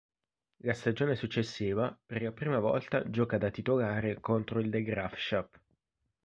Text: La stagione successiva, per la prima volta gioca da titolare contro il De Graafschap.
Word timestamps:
La 0.63 0.73
stagione 0.73 1.13
successiva, 1.13 1.95
per 2.03 2.23
la 2.23 2.31
prima 2.31 2.57
volta 2.57 3.07
gioca 3.07 3.37
da 3.37 3.51
titolare 3.51 4.19
contro 4.19 4.59
il 4.59 4.71
De 4.71 4.81
Graafschap. 4.81 5.59